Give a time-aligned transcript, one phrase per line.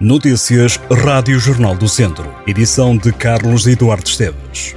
[0.00, 2.34] Notícias Rádio Jornal do Centro.
[2.46, 4.74] Edição de Carlos Eduardo Esteves.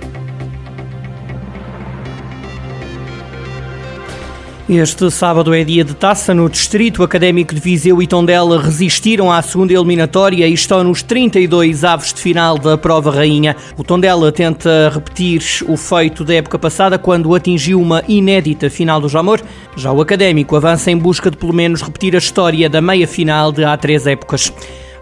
[4.67, 9.41] Este sábado é dia de taça no Distrito Académico de Viseu e Tondela resistiram à
[9.41, 13.55] segunda eliminatória e estão nos 32 aves de final da prova rainha.
[13.77, 19.07] O Tondela tenta repetir o feito da época passada quando atingiu uma inédita final do
[19.07, 19.39] Jamor.
[19.77, 23.53] Já o Académico avança em busca de pelo menos repetir a história da meia final
[23.53, 24.51] de há três épocas.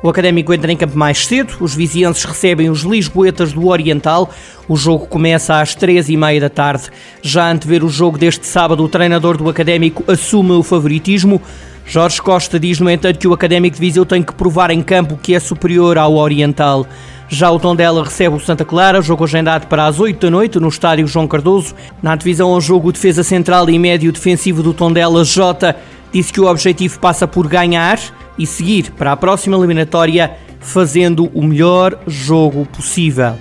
[0.04, 4.32] O Académico entra em campo mais cedo, os vizienses recebem os Lisboetas do Oriental.
[4.68, 6.90] O jogo começa às três e meia da tarde.
[7.22, 11.40] Já antever o jogo deste sábado, o treinador do Académico assume o favoritismo.
[11.86, 15.20] Jorge Costa diz, no entanto, que o Académico de Viseu tem que provar em campo
[15.22, 16.88] que é superior ao Oriental.
[17.30, 20.68] Já o Tondela recebe o Santa Clara, jogo agendado para as 8 da noite no
[20.68, 21.76] estádio João Cardoso.
[22.02, 25.76] Na divisão ao jogo, defesa central e médio defensivo do Tondela, Jota,
[26.12, 28.00] disse que o objetivo passa por ganhar
[28.38, 33.36] e seguir para a próxima eliminatória fazendo o melhor jogo possível.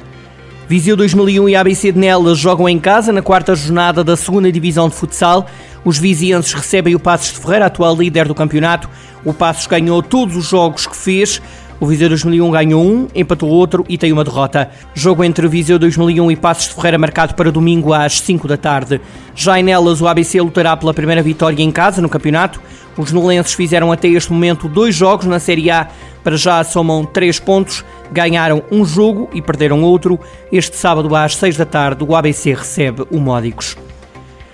[0.68, 4.88] Viseu 2001 e ABC de Nelas jogam em casa na quarta jornada da segunda divisão
[4.88, 5.46] de futsal.
[5.84, 8.88] Os vizienses recebem o Passos de Ferreira, atual líder do campeonato.
[9.24, 11.42] O Passos ganhou todos os jogos que fez.
[11.80, 14.68] O Viseu 2001 ganhou um, empatou outro e tem uma derrota.
[14.92, 19.00] Jogo entre Viseu 2001 e Passos de Ferreira marcado para domingo às 5 da tarde.
[19.34, 22.60] Já em Nelas, o ABC lutará pela primeira vitória em casa no campeonato.
[22.98, 25.88] Os nolenses fizeram até este momento dois jogos na Série A,
[26.22, 30.20] para já somam três pontos, ganharam um jogo e perderam outro.
[30.52, 33.74] Este sábado às seis da tarde o ABC recebe o Módicos.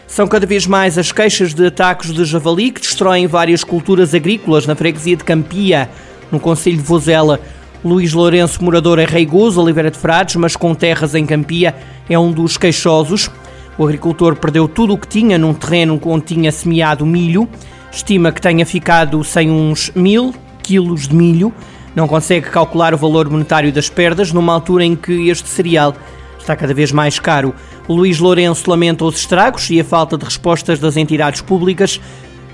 [0.07, 4.65] São cada vez mais as queixas de ataques de javali que destroem várias culturas agrícolas
[4.65, 5.91] na freguesia de Campia,
[6.31, 7.41] no Conselho de Vozela.
[7.85, 11.75] Luís Lourenço, morador em Reigoso, Oliveira de Frades, mas com terras em Campia,
[12.09, 13.31] é um dos queixosos.
[13.79, 17.49] O agricultor perdeu tudo o que tinha num terreno onde tinha semeado milho
[17.97, 21.53] estima que tenha ficado sem uns mil quilos de milho.
[21.95, 25.95] Não consegue calcular o valor monetário das perdas numa altura em que este cereal
[26.39, 27.55] está cada vez mais caro.
[27.89, 32.01] Luís Lourenço lamenta os estragos e a falta de respostas das entidades públicas.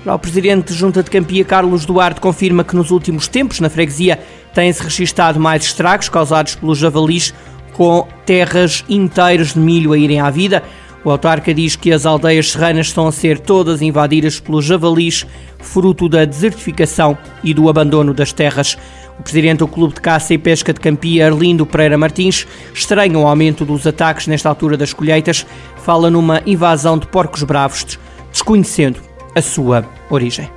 [0.05, 3.69] Já o presidente de Junta de Campia, Carlos Duarte, confirma que nos últimos tempos, na
[3.69, 4.19] freguesia,
[4.53, 7.33] têm-se registado mais estragos causados pelos javalis,
[7.71, 10.61] com terras inteiras de milho a irem à vida.
[11.05, 15.25] O autarca diz que as aldeias serranas estão a ser todas invadidas pelos javalis,
[15.59, 18.77] fruto da desertificação e do abandono das terras.
[19.17, 23.25] O presidente do Clube de Caça e Pesca de Campia, Arlindo Pereira Martins, estranha o
[23.25, 25.45] aumento dos ataques nesta altura das colheitas,
[25.77, 27.97] fala numa invasão de porcos bravos,
[28.33, 30.49] desconhecendo a sua origem.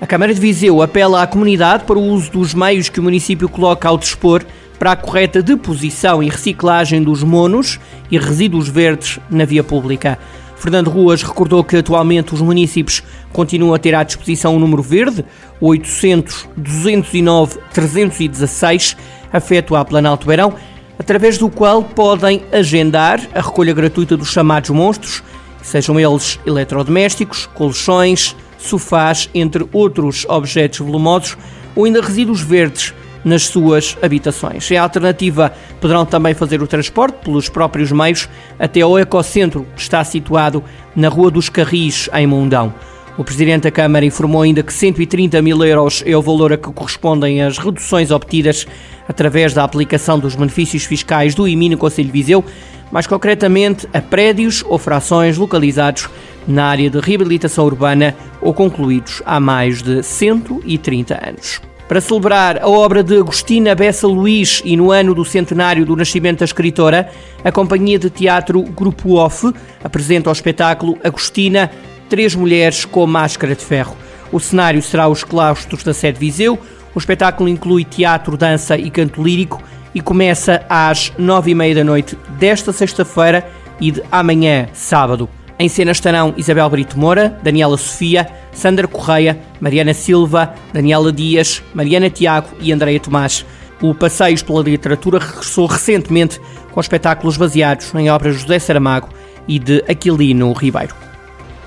[0.00, 3.48] A Câmara de Viseu apela à comunidade para o uso dos meios que o município
[3.48, 4.44] coloca ao dispor
[4.78, 7.80] para a correta deposição e reciclagem dos monos
[8.10, 10.18] e resíduos verdes na via pública.
[10.56, 13.02] Fernando Ruas recordou que atualmente os municípios
[13.32, 15.24] continuam a ter à disposição o número verde,
[15.60, 18.96] 800 209 316,
[19.32, 20.54] afeto à Planalto Beirão,
[20.98, 25.22] através do qual podem agendar a recolha gratuita dos chamados monstros,
[25.68, 31.36] sejam eles eletrodomésticos, colchões, sofás, entre outros objetos volumosos,
[31.76, 34.70] ou ainda resíduos verdes nas suas habitações.
[34.70, 40.02] Em alternativa, poderão também fazer o transporte pelos próprios meios até ao ecocentro, que está
[40.02, 40.64] situado
[40.96, 42.72] na Rua dos Carris, em Mundão.
[43.18, 46.72] O Presidente da Câmara informou ainda que 130 mil euros é o valor a que
[46.72, 48.64] correspondem as reduções obtidas
[49.08, 52.44] através da aplicação dos benefícios fiscais do IMI no Conselho de Viseu,
[52.90, 56.08] mais concretamente a prédios ou frações localizados
[56.46, 61.60] na área de reabilitação urbana ou concluídos há mais de 130 anos.
[61.88, 66.40] Para celebrar a obra de Agostina Bessa Luís e no ano do centenário do nascimento
[66.40, 67.10] da escritora,
[67.42, 69.50] a companhia de teatro Grupo Off
[69.82, 71.70] apresenta o espetáculo Agostina,
[72.08, 73.96] Três Mulheres com Máscara de Ferro.
[74.30, 76.58] O cenário será os claustros da sede Viseu.
[76.94, 79.62] O espetáculo inclui teatro, dança e canto lírico
[79.94, 83.48] e começa às nove e meia da noite desta sexta-feira
[83.80, 85.28] e de amanhã, sábado.
[85.58, 92.08] Em cena estarão Isabel Brito Moura, Daniela Sofia, Sandra Correia, Mariana Silva, Daniela Dias, Mariana
[92.08, 93.44] Tiago e Andreia Tomás.
[93.80, 96.40] O Passeios pela Literatura regressou recentemente
[96.70, 99.08] com espetáculos baseados em obras de José Saramago
[99.48, 100.94] e de Aquilino Ribeiro.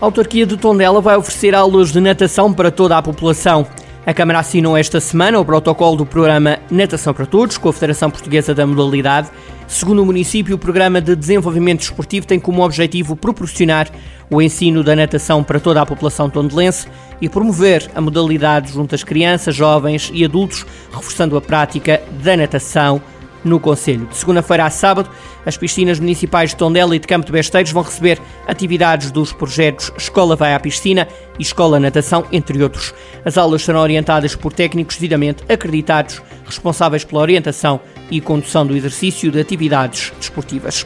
[0.01, 3.67] A autarquia de Tondela vai oferecer aulas de natação para toda a população.
[4.03, 8.09] A Câmara assinou esta semana o protocolo do programa Natação para Todos, com a Federação
[8.09, 9.29] Portuguesa da Modalidade.
[9.67, 13.87] Segundo o município, o programa de desenvolvimento esportivo tem como objetivo proporcionar
[14.27, 16.87] o ensino da natação para toda a população tondelense
[17.21, 22.99] e promover a modalidade junto às crianças, jovens e adultos, reforçando a prática da natação
[23.43, 24.05] no Conselho.
[24.07, 25.09] De segunda-feira a sábado,
[25.45, 29.91] As piscinas municipais de Tondela e de Campo de Besteiros vão receber atividades dos projetos
[29.97, 31.07] Escola Vai à Piscina
[31.39, 32.93] e Escola Natação, entre outros.
[33.25, 37.79] As aulas serão orientadas por técnicos devidamente acreditados, responsáveis pela orientação
[38.11, 40.85] e condução do exercício de atividades desportivas.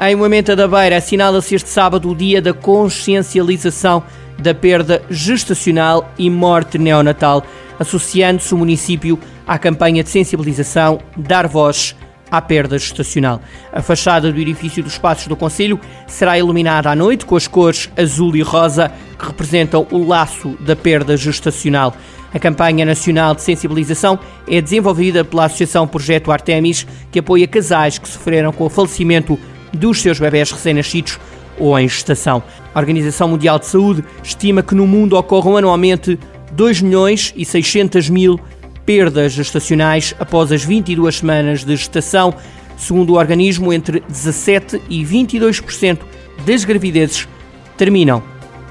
[0.00, 4.02] Em Moimenta da Beira, assinala-se este sábado o dia da consciencialização
[4.38, 7.44] da perda gestacional e morte neonatal,
[7.80, 11.96] associando-se o município à campanha de sensibilização Dar Voz
[12.30, 13.40] à perda gestacional.
[13.72, 17.90] A fachada do edifício dos Passos do Conselho será iluminada à noite com as cores
[17.96, 21.96] azul e rosa que representam o laço da perda gestacional.
[22.32, 28.08] A campanha nacional de sensibilização é desenvolvida pela Associação Projeto Artemis, que apoia casais que
[28.08, 29.36] sofreram com o falecimento
[29.72, 31.18] dos seus bebés recém-nascidos
[31.58, 32.42] ou em gestação.
[32.72, 36.18] A Organização Mundial de Saúde estima que no mundo ocorram anualmente
[36.52, 38.40] 2 milhões e 600 mil
[38.84, 42.34] perdas gestacionais após as 22 semanas de gestação.
[42.76, 45.98] Segundo o organismo, entre 17 e 22%
[46.46, 47.28] das gravidezes
[47.76, 48.22] terminam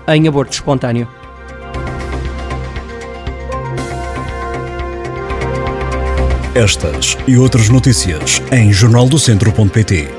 [0.08, 1.08] em aborto espontâneo.
[6.56, 10.10] Estas e outras notícias em jornaldocentro.pt.